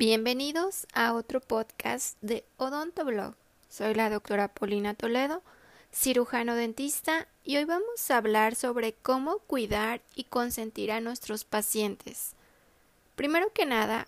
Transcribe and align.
Bienvenidos 0.00 0.86
a 0.94 1.12
otro 1.12 1.42
podcast 1.42 2.16
de 2.22 2.42
Odontoblog. 2.56 3.34
Soy 3.68 3.92
la 3.92 4.08
doctora 4.08 4.48
Paulina 4.48 4.94
Toledo, 4.94 5.42
cirujano 5.92 6.54
dentista, 6.54 7.28
y 7.44 7.58
hoy 7.58 7.66
vamos 7.66 8.10
a 8.10 8.16
hablar 8.16 8.54
sobre 8.54 8.94
cómo 8.94 9.40
cuidar 9.40 10.00
y 10.14 10.24
consentir 10.24 10.90
a 10.90 11.02
nuestros 11.02 11.44
pacientes. 11.44 12.32
Primero 13.14 13.52
que 13.52 13.66
nada, 13.66 14.06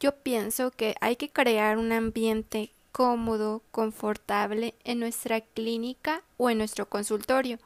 yo 0.00 0.16
pienso 0.16 0.70
que 0.70 0.94
hay 1.02 1.16
que 1.16 1.28
crear 1.28 1.76
un 1.76 1.92
ambiente 1.92 2.70
cómodo, 2.92 3.60
confortable 3.72 4.72
en 4.84 5.00
nuestra 5.00 5.42
clínica 5.42 6.22
o 6.38 6.48
en 6.48 6.56
nuestro 6.56 6.88
consultorio, 6.88 7.58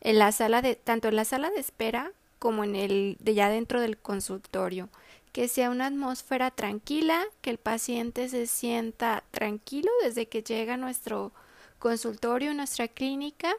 en 0.00 0.18
la 0.18 0.32
sala 0.32 0.60
de 0.60 0.74
tanto 0.74 1.06
en 1.06 1.14
la 1.14 1.24
sala 1.24 1.50
de 1.50 1.60
espera 1.60 2.10
como 2.40 2.64
en 2.64 2.74
el 2.74 3.16
de 3.20 3.34
ya 3.34 3.48
dentro 3.48 3.80
del 3.80 3.96
consultorio, 3.96 4.88
que 5.34 5.48
sea 5.48 5.70
una 5.70 5.86
atmósfera 5.86 6.52
tranquila, 6.52 7.24
que 7.40 7.50
el 7.50 7.58
paciente 7.58 8.28
se 8.28 8.46
sienta 8.46 9.24
tranquilo 9.32 9.90
desde 10.04 10.28
que 10.28 10.44
llega 10.44 10.74
a 10.74 10.76
nuestro 10.76 11.32
consultorio, 11.80 12.54
nuestra 12.54 12.86
clínica. 12.86 13.52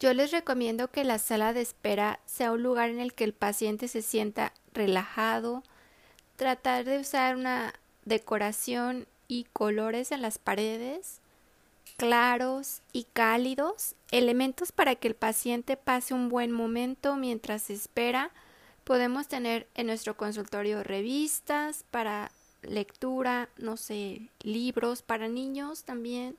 Yo 0.00 0.14
les 0.14 0.30
recomiendo 0.30 0.90
que 0.90 1.04
la 1.04 1.18
sala 1.18 1.52
de 1.52 1.60
espera 1.60 2.18
sea 2.24 2.52
un 2.52 2.62
lugar 2.62 2.88
en 2.88 2.98
el 2.98 3.12
que 3.12 3.24
el 3.24 3.34
paciente 3.34 3.88
se 3.88 4.00
sienta 4.00 4.54
relajado, 4.72 5.62
tratar 6.36 6.86
de 6.86 7.00
usar 7.00 7.36
una 7.36 7.74
decoración 8.06 9.06
y 9.28 9.44
colores 9.52 10.12
en 10.12 10.22
las 10.22 10.38
paredes, 10.38 11.20
claros 11.98 12.80
y 12.94 13.04
cálidos, 13.12 13.96
elementos 14.12 14.72
para 14.72 14.94
que 14.94 15.08
el 15.08 15.14
paciente 15.14 15.76
pase 15.76 16.14
un 16.14 16.30
buen 16.30 16.52
momento 16.52 17.16
mientras 17.16 17.68
espera. 17.68 18.30
Podemos 18.88 19.28
tener 19.28 19.66
en 19.74 19.88
nuestro 19.88 20.16
consultorio 20.16 20.82
revistas 20.82 21.84
para 21.90 22.32
lectura, 22.62 23.50
no 23.58 23.76
sé, 23.76 24.30
libros 24.40 25.02
para 25.02 25.28
niños 25.28 25.84
también, 25.84 26.38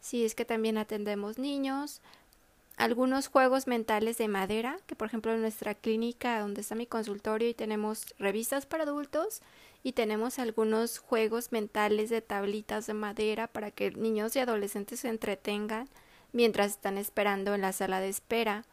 si 0.00 0.24
es 0.24 0.34
que 0.34 0.46
también 0.46 0.78
atendemos 0.78 1.36
niños, 1.36 2.00
algunos 2.78 3.28
juegos 3.28 3.66
mentales 3.66 4.16
de 4.16 4.26
madera, 4.28 4.78
que 4.86 4.96
por 4.96 5.08
ejemplo 5.08 5.34
en 5.34 5.42
nuestra 5.42 5.74
clínica 5.74 6.40
donde 6.40 6.62
está 6.62 6.74
mi 6.74 6.86
consultorio 6.86 7.50
y 7.50 7.52
tenemos 7.52 8.06
revistas 8.18 8.64
para 8.64 8.84
adultos 8.84 9.42
y 9.82 9.92
tenemos 9.92 10.38
algunos 10.38 10.96
juegos 10.96 11.52
mentales 11.52 12.08
de 12.08 12.22
tablitas 12.22 12.86
de 12.86 12.94
madera 12.94 13.48
para 13.48 13.70
que 13.70 13.90
niños 13.90 14.34
y 14.34 14.38
adolescentes 14.38 15.00
se 15.00 15.10
entretengan 15.10 15.90
mientras 16.32 16.70
están 16.70 16.96
esperando 16.96 17.54
en 17.54 17.60
la 17.60 17.74
sala 17.74 18.00
de 18.00 18.08
espera. 18.08 18.64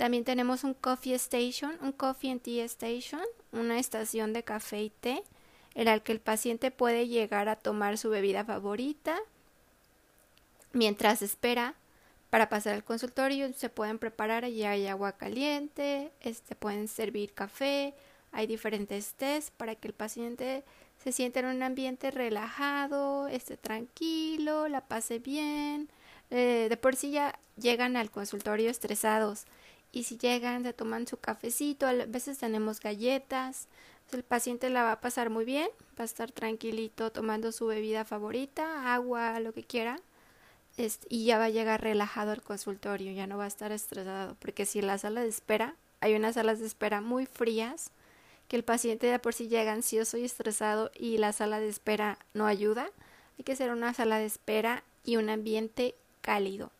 También 0.00 0.24
tenemos 0.24 0.64
un 0.64 0.72
coffee 0.72 1.12
station, 1.16 1.76
un 1.82 1.92
coffee 1.92 2.30
and 2.30 2.40
tea 2.40 2.64
station, 2.64 3.20
una 3.52 3.78
estación 3.78 4.32
de 4.32 4.42
café 4.42 4.84
y 4.84 4.88
té, 4.88 5.22
en 5.74 5.84
la 5.84 6.00
que 6.00 6.12
el 6.12 6.20
paciente 6.20 6.70
puede 6.70 7.06
llegar 7.06 7.50
a 7.50 7.56
tomar 7.56 7.98
su 7.98 8.08
bebida 8.08 8.42
favorita 8.42 9.18
mientras 10.72 11.20
espera 11.20 11.74
para 12.30 12.48
pasar 12.48 12.72
al 12.76 12.82
consultorio. 12.82 13.52
Se 13.52 13.68
pueden 13.68 13.98
preparar, 13.98 14.46
allí 14.46 14.64
hay 14.64 14.86
agua 14.86 15.18
caliente, 15.18 16.12
este, 16.22 16.54
pueden 16.54 16.88
servir 16.88 17.34
café, 17.34 17.92
hay 18.32 18.46
diferentes 18.46 19.12
test 19.12 19.50
para 19.58 19.74
que 19.74 19.88
el 19.88 19.92
paciente 19.92 20.64
se 21.04 21.12
sienta 21.12 21.40
en 21.40 21.46
un 21.46 21.62
ambiente 21.62 22.10
relajado, 22.10 23.28
esté 23.28 23.58
tranquilo, 23.58 24.66
la 24.66 24.80
pase 24.80 25.18
bien. 25.18 25.90
Eh, 26.30 26.68
de 26.70 26.76
por 26.78 26.96
sí 26.96 27.10
ya 27.10 27.38
llegan 27.58 27.98
al 27.98 28.10
consultorio 28.10 28.70
estresados 28.70 29.44
y 29.92 30.04
si 30.04 30.18
llegan 30.18 30.62
se 30.62 30.72
toman 30.72 31.06
su 31.06 31.16
cafecito, 31.16 31.86
a 31.86 31.92
veces 31.92 32.38
tenemos 32.38 32.80
galletas, 32.80 33.68
el 34.12 34.22
paciente 34.22 34.70
la 34.70 34.82
va 34.82 34.92
a 34.92 35.00
pasar 35.00 35.30
muy 35.30 35.44
bien, 35.44 35.68
va 35.98 36.02
a 36.02 36.04
estar 36.04 36.32
tranquilito 36.32 37.12
tomando 37.12 37.52
su 37.52 37.66
bebida 37.66 38.04
favorita, 38.04 38.94
agua, 38.94 39.38
lo 39.40 39.52
que 39.52 39.64
quiera, 39.64 40.00
y 41.08 41.24
ya 41.26 41.38
va 41.38 41.44
a 41.44 41.50
llegar 41.50 41.82
relajado 41.82 42.32
al 42.32 42.42
consultorio, 42.42 43.12
ya 43.12 43.26
no 43.26 43.38
va 43.38 43.44
a 43.44 43.48
estar 43.48 43.70
estresado, 43.72 44.36
porque 44.40 44.66
si 44.66 44.78
en 44.78 44.86
la 44.86 44.98
sala 44.98 45.20
de 45.20 45.28
espera 45.28 45.76
hay 46.00 46.14
unas 46.14 46.34
salas 46.34 46.58
de 46.58 46.66
espera 46.66 47.00
muy 47.00 47.26
frías, 47.26 47.90
que 48.48 48.56
el 48.56 48.64
paciente 48.64 49.06
de 49.06 49.18
por 49.18 49.34
sí 49.34 49.48
llega 49.48 49.72
ansioso 49.72 50.16
y 50.16 50.24
estresado 50.24 50.90
y 50.98 51.18
la 51.18 51.32
sala 51.32 51.60
de 51.60 51.68
espera 51.68 52.18
no 52.34 52.46
ayuda. 52.46 52.90
Hay 53.38 53.44
que 53.44 53.52
hacer 53.52 53.70
una 53.70 53.94
sala 53.94 54.18
de 54.18 54.24
espera 54.24 54.82
y 55.04 55.16
un 55.16 55.30
ambiente 55.30 55.94
cálido. 56.20 56.72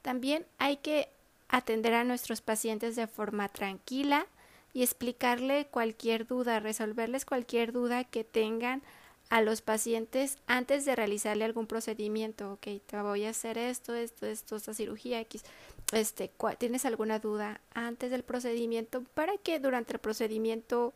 También 0.00 0.46
hay 0.56 0.78
que 0.78 1.10
atender 1.48 1.94
a 1.94 2.04
nuestros 2.04 2.40
pacientes 2.40 2.96
de 2.96 3.06
forma 3.06 3.48
tranquila 3.48 4.26
y 4.72 4.82
explicarle 4.82 5.66
cualquier 5.66 6.26
duda, 6.26 6.60
resolverles 6.60 7.24
cualquier 7.24 7.72
duda 7.72 8.04
que 8.04 8.24
tengan 8.24 8.82
a 9.30 9.42
los 9.42 9.60
pacientes 9.60 10.38
antes 10.46 10.84
de 10.84 10.96
realizarle 10.96 11.44
algún 11.44 11.66
procedimiento. 11.66 12.52
Ok, 12.52 12.68
te 12.86 13.00
voy 13.02 13.24
a 13.24 13.30
hacer 13.30 13.58
esto, 13.58 13.94
esto, 13.94 14.26
esto, 14.26 14.56
esta 14.56 14.74
cirugía 14.74 15.20
X 15.20 15.44
este, 15.92 16.30
tienes 16.58 16.84
alguna 16.84 17.18
duda 17.18 17.60
antes 17.74 18.10
del 18.10 18.22
procedimiento 18.22 19.02
para 19.14 19.36
que 19.38 19.58
durante 19.58 19.94
el 19.94 19.98
procedimiento, 19.98 20.92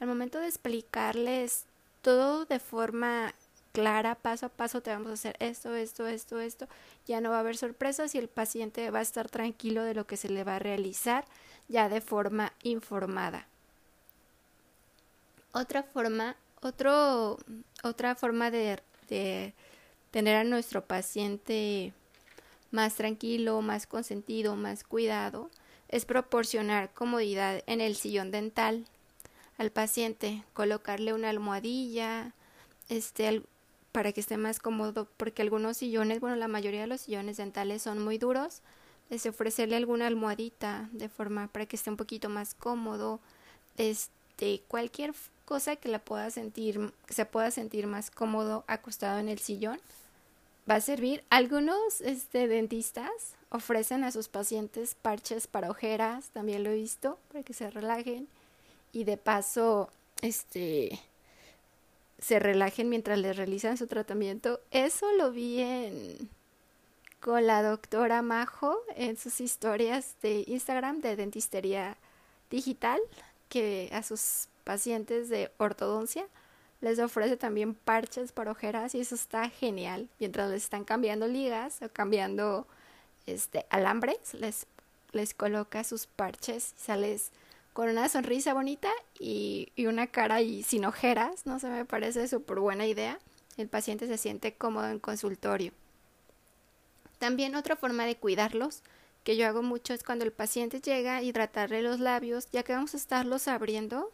al 0.00 0.06
momento 0.06 0.38
de 0.38 0.46
explicarles 0.46 1.66
todo 2.02 2.44
de 2.44 2.60
forma 2.60 3.34
clara, 3.76 4.14
paso 4.14 4.46
a 4.46 4.48
paso, 4.48 4.80
te 4.80 4.88
vamos 4.88 5.10
a 5.10 5.12
hacer 5.12 5.36
esto, 5.38 5.74
esto, 5.74 6.06
esto, 6.06 6.40
esto, 6.40 6.66
ya 7.06 7.20
no 7.20 7.28
va 7.28 7.36
a 7.36 7.40
haber 7.40 7.58
sorpresas 7.58 8.14
y 8.14 8.18
el 8.18 8.26
paciente 8.26 8.90
va 8.90 9.00
a 9.00 9.02
estar 9.02 9.28
tranquilo 9.28 9.84
de 9.84 9.92
lo 9.92 10.06
que 10.06 10.16
se 10.16 10.30
le 10.30 10.44
va 10.44 10.56
a 10.56 10.58
realizar 10.58 11.26
ya 11.68 11.90
de 11.90 12.00
forma 12.00 12.54
informada. 12.62 13.46
Otra 15.52 15.82
forma, 15.82 16.36
otro, 16.62 17.38
otra 17.82 18.14
forma 18.14 18.50
de, 18.50 18.80
de 19.10 19.52
tener 20.10 20.36
a 20.36 20.44
nuestro 20.44 20.82
paciente 20.82 21.92
más 22.70 22.94
tranquilo, 22.94 23.60
más 23.60 23.86
consentido, 23.86 24.56
más 24.56 24.84
cuidado, 24.84 25.50
es 25.90 26.06
proporcionar 26.06 26.94
comodidad 26.94 27.62
en 27.66 27.82
el 27.82 27.94
sillón 27.94 28.30
dental 28.30 28.86
al 29.58 29.70
paciente, 29.70 30.44
colocarle 30.54 31.12
una 31.12 31.28
almohadilla, 31.28 32.32
este, 32.88 33.42
para 33.96 34.12
que 34.12 34.20
esté 34.20 34.36
más 34.36 34.58
cómodo, 34.58 35.08
porque 35.16 35.40
algunos 35.40 35.78
sillones, 35.78 36.20
bueno, 36.20 36.36
la 36.36 36.48
mayoría 36.48 36.82
de 36.82 36.86
los 36.86 37.00
sillones 37.00 37.38
dentales 37.38 37.80
son 37.80 37.98
muy 38.04 38.18
duros, 38.18 38.60
es 39.08 39.24
ofrecerle 39.24 39.74
alguna 39.74 40.06
almohadita 40.06 40.90
de 40.92 41.08
forma 41.08 41.48
para 41.48 41.64
que 41.64 41.76
esté 41.76 41.88
un 41.88 41.96
poquito 41.96 42.28
más 42.28 42.52
cómodo, 42.52 43.20
este, 43.78 44.60
cualquier 44.68 45.14
cosa 45.46 45.76
que 45.76 45.88
la 45.88 45.98
pueda 45.98 46.28
sentir, 46.28 46.92
que 47.06 47.14
se 47.14 47.24
pueda 47.24 47.50
sentir 47.50 47.86
más 47.86 48.10
cómodo 48.10 48.64
acostado 48.66 49.18
en 49.18 49.30
el 49.30 49.38
sillón, 49.38 49.80
va 50.70 50.74
a 50.74 50.80
servir. 50.82 51.24
Algunos 51.30 52.02
este, 52.02 52.48
dentistas 52.48 53.10
ofrecen 53.48 54.04
a 54.04 54.12
sus 54.12 54.28
pacientes 54.28 54.94
parches 54.94 55.46
para 55.46 55.70
ojeras, 55.70 56.28
también 56.34 56.64
lo 56.64 56.70
he 56.70 56.74
visto, 56.74 57.18
para 57.28 57.42
que 57.42 57.54
se 57.54 57.70
relajen 57.70 58.28
y 58.92 59.04
de 59.04 59.16
paso 59.16 59.88
este 60.20 61.00
se 62.18 62.38
relajen 62.38 62.88
mientras 62.88 63.18
les 63.18 63.36
realizan 63.36 63.76
su 63.76 63.86
tratamiento. 63.86 64.60
Eso 64.70 65.10
lo 65.12 65.30
vi 65.32 65.60
en 65.60 66.30
con 67.20 67.46
la 67.46 67.62
doctora 67.62 68.22
Majo 68.22 68.78
en 68.94 69.16
sus 69.16 69.40
historias 69.40 70.14
de 70.22 70.44
Instagram 70.46 71.00
de 71.00 71.16
dentistería 71.16 71.96
digital 72.50 73.00
que 73.48 73.90
a 73.92 74.02
sus 74.02 74.48
pacientes 74.64 75.28
de 75.28 75.50
ortodoncia 75.56 76.26
les 76.80 76.98
ofrece 76.98 77.36
también 77.36 77.74
parches 77.74 78.32
para 78.32 78.52
ojeras 78.52 78.94
y 78.94 79.00
eso 79.00 79.14
está 79.14 79.48
genial. 79.48 80.08
Mientras 80.18 80.50
les 80.50 80.64
están 80.64 80.84
cambiando 80.84 81.26
ligas 81.26 81.80
o 81.82 81.88
cambiando 81.88 82.66
este 83.26 83.66
alambres, 83.70 84.34
les, 84.34 84.66
les 85.12 85.34
coloca 85.34 85.82
sus 85.84 86.06
parches 86.06 86.74
y 86.76 86.80
sales 86.80 87.32
con 87.76 87.90
una 87.90 88.08
sonrisa 88.08 88.54
bonita 88.54 88.88
y, 89.20 89.70
una 89.86 90.06
cara 90.06 90.40
y 90.40 90.62
sin 90.62 90.86
ojeras, 90.86 91.44
no 91.44 91.58
se 91.58 91.68
me 91.68 91.84
parece 91.84 92.26
súper 92.26 92.58
buena 92.58 92.86
idea. 92.86 93.18
El 93.58 93.68
paciente 93.68 94.06
se 94.06 94.16
siente 94.16 94.54
cómodo 94.54 94.88
en 94.88 94.98
consultorio. 94.98 95.72
También 97.18 97.54
otra 97.54 97.76
forma 97.76 98.06
de 98.06 98.16
cuidarlos 98.16 98.80
que 99.24 99.36
yo 99.36 99.46
hago 99.46 99.62
mucho 99.62 99.92
es 99.92 100.02
cuando 100.02 100.24
el 100.24 100.32
paciente 100.32 100.80
llega 100.80 101.20
y 101.20 101.34
tratarle 101.34 101.82
los 101.82 102.00
labios, 102.00 102.48
ya 102.50 102.62
que 102.62 102.72
vamos 102.72 102.94
a 102.94 102.96
estarlos 102.96 103.46
abriendo, 103.46 104.10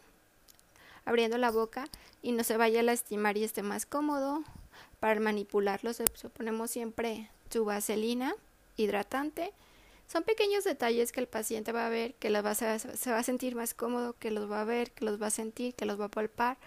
abriendo 1.05 1.37
la 1.37 1.49
boca 1.49 1.85
y 2.21 2.33
no 2.33 2.43
se 2.43 2.57
vaya 2.57 2.81
a 2.81 2.83
lastimar 2.83 3.37
y 3.37 3.45
esté 3.45 3.63
más 3.63 3.85
cómodo. 3.85 4.43
Para 4.99 5.21
manipularlos 5.21 6.03
ponemos 6.35 6.69
siempre 6.69 7.29
su 7.49 7.63
vaselina 7.63 8.35
hidratante. 8.75 9.53
Son 10.07 10.23
pequeños 10.23 10.63
detalles 10.63 11.11
que 11.11 11.19
el 11.19 11.27
paciente 11.27 11.71
va 11.71 11.87
a 11.87 11.89
ver, 11.89 12.13
que 12.15 12.29
los 12.29 12.45
va 12.45 12.51
a, 12.51 12.55
se 12.55 13.11
va 13.11 13.17
a 13.17 13.23
sentir 13.23 13.55
más 13.55 13.73
cómodo, 13.73 14.13
que 14.19 14.31
los 14.31 14.49
va 14.49 14.61
a 14.61 14.65
ver, 14.65 14.91
que 14.91 15.05
los 15.05 15.21
va 15.21 15.27
a 15.27 15.31
sentir, 15.31 15.73
que 15.73 15.85
los 15.85 15.99
va 15.99 16.05
a 16.05 16.09
palpar. 16.09 16.57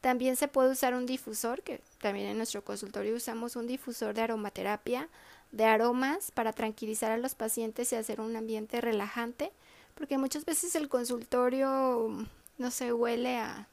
También 0.00 0.36
se 0.36 0.48
puede 0.48 0.70
usar 0.70 0.94
un 0.94 1.06
difusor, 1.06 1.62
que 1.62 1.80
también 2.00 2.28
en 2.28 2.36
nuestro 2.36 2.64
consultorio 2.64 3.14
usamos 3.14 3.56
un 3.56 3.66
difusor 3.66 4.14
de 4.14 4.22
aromaterapia, 4.22 5.08
de 5.52 5.64
aromas 5.64 6.30
para 6.30 6.52
tranquilizar 6.52 7.10
a 7.10 7.18
los 7.18 7.34
pacientes 7.34 7.92
y 7.92 7.96
hacer 7.96 8.20
un 8.20 8.36
ambiente 8.36 8.80
relajante, 8.80 9.52
porque 9.94 10.18
muchas 10.18 10.44
veces 10.44 10.74
el 10.74 10.88
consultorio 10.88 12.26
no 12.58 12.70
se 12.70 12.92
huele 12.92 13.38
a 13.38 13.68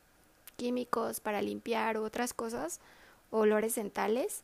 químicos 0.58 1.20
para 1.20 1.42
limpiar 1.42 1.98
u 1.98 2.04
otras 2.04 2.34
cosas, 2.34 2.80
olores 3.32 3.76
dentales. 3.76 4.42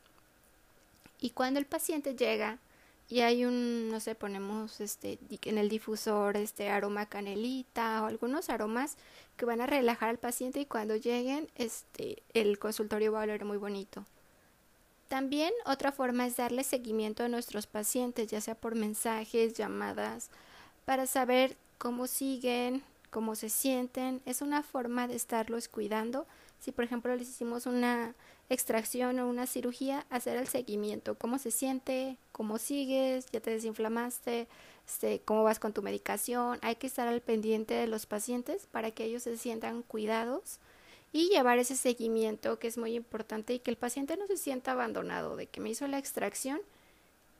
Y 1.19 1.31
cuando 1.31 1.59
el 1.59 1.65
paciente 1.65 2.15
llega 2.15 2.59
y 3.09 3.21
hay 3.21 3.45
un, 3.45 3.89
no 3.89 3.99
sé, 3.99 4.15
ponemos 4.15 4.79
este 4.81 5.19
en 5.43 5.57
el 5.57 5.69
difusor 5.69 6.37
este 6.37 6.69
aroma 6.69 7.05
canelita 7.05 8.01
o 8.03 8.05
algunos 8.05 8.49
aromas 8.49 8.97
que 9.37 9.45
van 9.45 9.61
a 9.61 9.67
relajar 9.67 10.09
al 10.09 10.17
paciente 10.17 10.59
y 10.59 10.65
cuando 10.65 10.95
lleguen 10.95 11.49
este 11.55 12.23
el 12.33 12.59
consultorio 12.59 13.11
va 13.11 13.21
a 13.21 13.23
oler 13.23 13.45
muy 13.45 13.57
bonito. 13.57 14.05
También 15.09 15.53
otra 15.65 15.91
forma 15.91 16.25
es 16.25 16.37
darle 16.37 16.63
seguimiento 16.63 17.23
a 17.23 17.29
nuestros 17.29 17.67
pacientes, 17.67 18.27
ya 18.27 18.41
sea 18.41 18.55
por 18.55 18.73
mensajes, 18.73 19.53
llamadas, 19.53 20.31
para 20.85 21.05
saber 21.05 21.55
cómo 21.77 22.07
siguen, 22.07 22.81
cómo 23.11 23.35
se 23.35 23.49
sienten. 23.49 24.21
Es 24.25 24.41
una 24.41 24.63
forma 24.63 25.07
de 25.07 25.15
estarlos 25.15 25.67
cuidando. 25.67 26.25
Si 26.63 26.71
por 26.71 26.85
ejemplo 26.85 27.13
les 27.13 27.27
hicimos 27.27 27.65
una 27.65 28.15
extracción 28.49 29.19
o 29.19 29.27
una 29.27 29.47
cirugía, 29.47 30.05
hacer 30.09 30.37
el 30.37 30.47
seguimiento, 30.47 31.15
cómo 31.15 31.37
se 31.37 31.51
siente, 31.51 32.17
cómo 32.31 32.57
sigues, 32.57 33.25
ya 33.33 33.41
te 33.41 33.51
desinflamaste, 33.51 34.47
este, 34.87 35.19
cómo 35.25 35.43
vas 35.43 35.59
con 35.59 35.73
tu 35.73 35.81
medicación. 35.81 36.59
Hay 36.61 36.75
que 36.77 36.87
estar 36.87 37.05
al 37.09 37.19
pendiente 37.19 37.73
de 37.73 37.87
los 37.87 38.05
pacientes 38.05 38.65
para 38.71 38.91
que 38.91 39.03
ellos 39.03 39.23
se 39.23 39.35
sientan 39.35 39.81
cuidados 39.81 40.59
y 41.11 41.27
llevar 41.27 41.59
ese 41.59 41.75
seguimiento 41.75 42.57
que 42.59 42.69
es 42.69 42.77
muy 42.77 42.95
importante 42.95 43.53
y 43.53 43.59
que 43.59 43.71
el 43.71 43.77
paciente 43.77 44.15
no 44.15 44.25
se 44.27 44.37
sienta 44.37 44.71
abandonado 44.71 45.35
de 45.35 45.47
que 45.47 45.59
me 45.59 45.69
hizo 45.69 45.85
la 45.89 45.97
extracción 45.97 46.61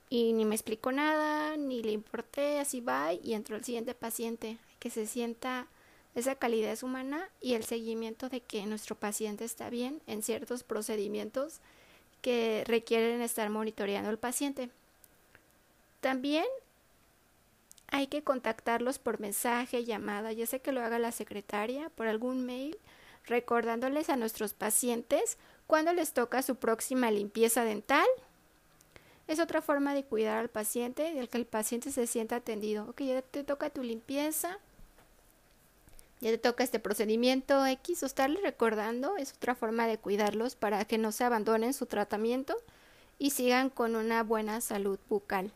y 0.10 0.34
ni 0.34 0.44
me 0.44 0.56
explicó 0.56 0.92
nada, 0.92 1.56
ni 1.56 1.81
le 1.81 1.94
importé, 1.94 2.60
así 2.60 2.81
va 2.81 3.14
y 3.14 3.36
entró 3.36 3.56
el 3.56 3.64
siguiente 3.64 3.96
paciente, 3.96 4.58
que 4.80 4.90
se 4.90 5.08
sienta 5.08 5.68
esa 6.15 6.36
calidez 6.36 6.83
humana 6.83 7.27
y 7.42 7.56
el 7.56 7.63
seguimiento 7.63 8.30
de 8.30 8.42
que 8.42 8.65
nuestro 8.65 8.95
paciente 8.95 9.45
está 9.45 9.69
bien 9.69 10.01
en 10.07 10.21
ciertos 10.21 10.63
procedimientos 10.63 11.60
que 12.21 12.63
requieren 12.68 13.21
estar 13.21 13.50
monitoreando 13.50 14.10
al 14.10 14.19
paciente. 14.19 14.69
También 16.01 16.45
hay 17.88 18.07
que 18.07 18.24
contactarlos 18.24 18.98
por 19.00 19.19
mensaje, 19.19 19.86
llamada, 19.86 20.31
ya 20.31 20.45
sé 20.45 20.60
que 20.60 20.71
lo 20.71 20.81
haga 20.81 21.00
la 21.00 21.12
secretaria, 21.12 21.89
por 21.92 22.07
algún 22.07 22.45
mail, 22.45 22.77
recordándoles 23.25 24.10
a 24.10 24.15
nuestros 24.15 24.54
pacientes 24.54 25.38
cuando 25.68 25.94
les 25.94 26.13
toca 26.13 26.42
su 26.42 26.56
próxima 26.56 27.12
limpieza 27.12 27.63
dental. 27.63 28.07
Es 29.27 29.39
otra 29.39 29.62
forma 29.62 29.94
de 29.94 30.04
cuidar 30.04 30.39
al 30.39 30.50
paciente, 30.50 31.13
del 31.13 31.30
que 31.30 31.38
el 31.38 31.45
paciente 31.45 31.92
se 31.92 32.07
sienta 32.07 32.38
atendido. 32.38 32.89
Ok, 32.89 33.01
ya 33.01 33.21
te 33.21 33.44
toca 33.44 33.69
tu 33.69 33.83
limpieza, 33.83 34.60
ya 36.24 36.31
te 36.31 36.38
toca 36.38 36.64
este 36.64 36.80
procedimiento 36.80 37.66
X 37.66 38.02
o 38.02 38.06
estarles 38.06 38.42
recordando, 38.44 39.18
es 39.18 39.34
otra 39.34 39.56
forma 39.56 39.88
de 39.88 39.98
cuidarlos 39.98 40.56
para 40.56 40.86
que 40.86 40.98
no 40.98 41.12
se 41.12 41.25
abandonen 41.25 41.74
su 41.74 41.86
tratamiento 41.86 42.56
y 43.20 43.31
sigan 43.31 43.70
con 43.70 43.98
una 43.98 44.24
buena 44.24 44.62
salud 44.62 44.98
bucal. 45.10 45.52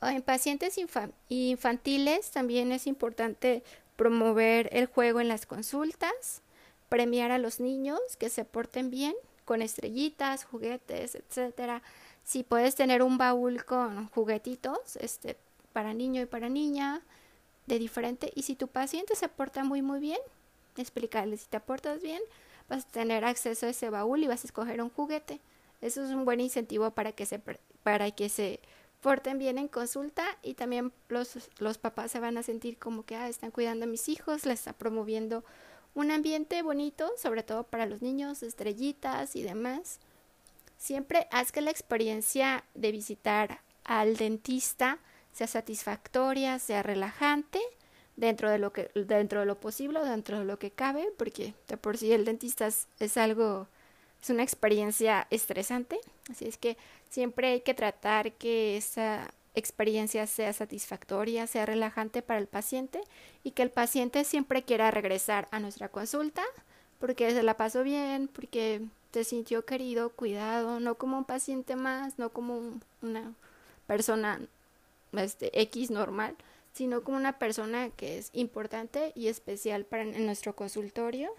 En 0.00 0.22
pacientes 0.22 0.80
infantiles 1.28 2.30
también 2.30 2.72
es 2.72 2.86
importante 2.86 3.62
promover 3.96 4.70
el 4.72 4.86
juego 4.86 5.20
en 5.20 5.28
las 5.28 5.44
consultas, 5.44 6.40
premiar 6.88 7.32
a 7.32 7.38
los 7.38 7.60
niños 7.60 8.00
que 8.18 8.30
se 8.30 8.46
porten 8.46 8.90
bien 8.90 9.14
con 9.44 9.60
estrellitas, 9.60 10.44
juguetes, 10.44 11.16
etcétera. 11.16 11.82
Si 12.24 12.44
puedes 12.44 12.76
tener 12.76 13.02
un 13.02 13.18
baúl 13.18 13.66
con 13.66 14.08
juguetitos, 14.08 14.96
este 14.96 15.36
para 15.74 15.92
niño 15.92 16.22
y 16.22 16.26
para 16.26 16.48
niña 16.48 17.02
diferente 17.78 18.32
y 18.34 18.42
si 18.42 18.54
tu 18.54 18.68
paciente 18.68 19.14
se 19.14 19.28
porta 19.28 19.64
muy 19.64 19.82
muy 19.82 20.00
bien, 20.00 20.18
explicarle 20.76 21.36
si 21.36 21.46
te 21.46 21.60
portas 21.60 22.02
bien, 22.02 22.20
vas 22.68 22.84
a 22.84 22.88
tener 22.88 23.24
acceso 23.24 23.66
a 23.66 23.70
ese 23.70 23.90
baúl 23.90 24.22
y 24.22 24.26
vas 24.26 24.44
a 24.44 24.46
escoger 24.46 24.82
un 24.82 24.90
juguete. 24.90 25.40
Eso 25.80 26.04
es 26.04 26.10
un 26.10 26.24
buen 26.24 26.40
incentivo 26.40 26.90
para 26.92 27.12
que 27.12 27.26
se 27.26 27.40
para 27.82 28.10
que 28.10 28.28
se 28.28 28.60
porten 29.00 29.38
bien 29.38 29.58
en 29.58 29.68
consulta 29.68 30.24
y 30.42 30.54
también 30.54 30.92
los, 31.08 31.50
los 31.58 31.76
papás 31.76 32.12
se 32.12 32.20
van 32.20 32.38
a 32.38 32.42
sentir 32.42 32.78
como 32.78 33.04
que 33.04 33.16
ah, 33.16 33.28
están 33.28 33.50
cuidando 33.50 33.84
a 33.84 33.88
mis 33.88 34.08
hijos, 34.08 34.46
les 34.46 34.60
está 34.60 34.72
promoviendo 34.72 35.44
un 35.94 36.10
ambiente 36.10 36.62
bonito, 36.62 37.12
sobre 37.18 37.42
todo 37.42 37.64
para 37.64 37.84
los 37.84 38.00
niños, 38.00 38.42
estrellitas 38.42 39.36
y 39.36 39.42
demás. 39.42 39.98
Siempre 40.78 41.26
haz 41.30 41.52
que 41.52 41.60
la 41.60 41.70
experiencia 41.70 42.64
de 42.74 42.92
visitar 42.92 43.60
al 43.84 44.16
dentista 44.16 44.98
sea 45.32 45.46
satisfactoria, 45.46 46.58
sea 46.58 46.82
relajante, 46.82 47.60
dentro 48.16 48.50
de 48.50 48.58
lo 48.58 48.72
que 48.72 48.90
dentro 48.94 49.40
de 49.40 49.46
lo 49.46 49.58
posible, 49.58 50.00
dentro 50.00 50.38
de 50.38 50.44
lo 50.44 50.58
que 50.58 50.70
cabe, 50.70 51.08
porque 51.16 51.54
de 51.68 51.76
por 51.76 51.96
sí 51.96 52.12
el 52.12 52.24
dentista 52.24 52.68
es 52.98 53.16
algo 53.16 53.66
es 54.22 54.30
una 54.30 54.44
experiencia 54.44 55.26
estresante, 55.30 55.98
así 56.30 56.46
es 56.46 56.56
que 56.56 56.76
siempre 57.10 57.48
hay 57.48 57.60
que 57.62 57.74
tratar 57.74 58.32
que 58.32 58.76
esa 58.76 59.28
experiencia 59.54 60.26
sea 60.26 60.52
satisfactoria, 60.52 61.46
sea 61.46 61.66
relajante 61.66 62.22
para 62.22 62.38
el 62.38 62.46
paciente 62.46 63.00
y 63.42 63.50
que 63.50 63.62
el 63.62 63.70
paciente 63.70 64.24
siempre 64.24 64.62
quiera 64.62 64.90
regresar 64.90 65.48
a 65.50 65.58
nuestra 65.58 65.88
consulta 65.88 66.42
porque 67.00 67.32
se 67.32 67.42
la 67.42 67.56
pasó 67.56 67.82
bien, 67.82 68.28
porque 68.28 68.80
se 69.12 69.24
sintió 69.24 69.64
querido, 69.64 70.10
cuidado, 70.10 70.78
no 70.78 70.94
como 70.94 71.18
un 71.18 71.24
paciente 71.24 71.74
más, 71.74 72.16
no 72.18 72.30
como 72.30 72.78
una 73.02 73.34
persona 73.88 74.40
este, 75.12 75.60
X 75.62 75.90
normal, 75.90 76.36
sino 76.72 77.02
como 77.02 77.16
una 77.16 77.38
persona 77.38 77.90
que 77.90 78.18
es 78.18 78.30
importante 78.32 79.12
y 79.14 79.28
especial 79.28 79.84
para 79.84 80.02
en 80.02 80.26
nuestro 80.26 80.56
consultorio 80.56 81.34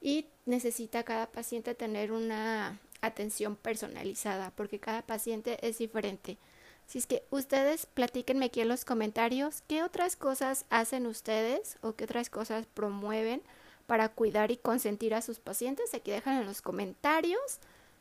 y 0.00 0.26
necesita 0.46 1.02
cada 1.02 1.26
paciente 1.26 1.74
tener 1.74 2.12
una 2.12 2.78
atención 3.00 3.56
personalizada 3.56 4.52
porque 4.54 4.78
cada 4.78 5.02
paciente 5.02 5.58
es 5.66 5.78
diferente. 5.78 6.38
Si 6.86 6.98
es 6.98 7.06
que 7.06 7.22
ustedes 7.30 7.86
platíquenme 7.86 8.46
aquí 8.46 8.60
en 8.60 8.68
los 8.68 8.84
comentarios 8.84 9.62
qué 9.68 9.82
otras 9.82 10.16
cosas 10.16 10.64
hacen 10.70 11.06
ustedes 11.06 11.76
o 11.82 11.94
qué 11.94 12.04
otras 12.04 12.30
cosas 12.30 12.66
promueven 12.66 13.42
para 13.86 14.08
cuidar 14.10 14.50
y 14.50 14.56
consentir 14.56 15.14
a 15.14 15.22
sus 15.22 15.38
pacientes. 15.38 15.94
Aquí 15.94 16.10
dejan 16.10 16.40
en 16.40 16.46
los 16.46 16.62
comentarios. 16.62 17.58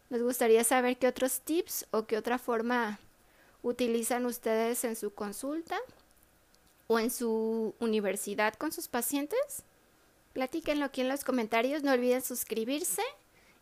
Nos 0.09 0.21
gustaría 0.21 0.63
saber 0.63 0.97
qué 0.97 1.07
otros 1.07 1.41
tips 1.41 1.85
o 1.91 2.05
qué 2.05 2.17
otra 2.17 2.37
forma 2.37 2.99
utilizan 3.67 4.25
ustedes 4.25 4.83
en 4.83 4.95
su 4.95 5.13
consulta 5.13 5.77
o 6.87 6.99
en 6.99 7.11
su 7.11 7.75
universidad 7.79 8.53
con 8.55 8.71
sus 8.71 8.87
pacientes. 8.87 9.63
Platíquenlo 10.33 10.85
aquí 10.85 11.01
en 11.01 11.09
los 11.09 11.23
comentarios. 11.23 11.83
No 11.83 11.91
olviden 11.91 12.21
suscribirse 12.21 13.01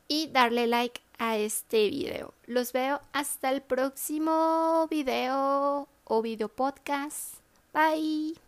y 0.08 0.28
darle 0.28 0.68
like 0.68 1.02
a 1.18 1.38
este 1.38 1.90
video. 1.90 2.34
Los 2.46 2.74
veo 2.74 3.02
hasta 3.14 3.50
el 3.52 3.62
próximo 3.62 4.88
video 4.90 5.88
o 6.04 6.22
video 6.22 6.50
podcast. 6.50 7.36
Bye. 7.74 8.45